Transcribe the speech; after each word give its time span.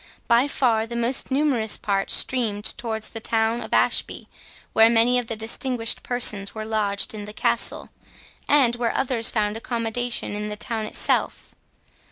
By 0.27 0.47
far 0.47 0.87
the 0.87 0.95
most 0.95 1.29
numerous 1.29 1.77
part 1.77 2.09
streamed 2.09 2.65
towards 2.75 3.09
the 3.09 3.19
town 3.19 3.61
of 3.61 3.71
Ashby, 3.71 4.27
where 4.73 4.89
many 4.89 5.19
of 5.19 5.27
the 5.27 5.35
distinguished 5.35 6.01
persons 6.01 6.55
were 6.55 6.65
lodged 6.65 7.13
in 7.13 7.25
the 7.25 7.33
castle, 7.33 7.91
and 8.49 8.75
where 8.77 8.97
others 8.97 9.29
found 9.29 9.57
accommodation 9.57 10.33
in 10.33 10.49
the 10.49 10.57
town 10.57 10.85
itself. 10.87 11.53